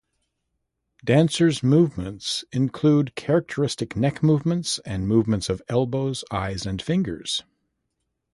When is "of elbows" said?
5.47-6.23